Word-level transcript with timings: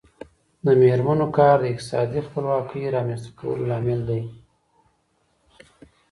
د 0.65 0.67
میرمنو 0.81 1.27
کار 1.37 1.57
د 1.61 1.65
اقتصادي 1.71 2.19
خپلواکۍ 2.27 2.83
رامنځته 2.95 3.29
کولو 3.39 3.63
لامل 3.71 3.99
دی. 4.09 4.21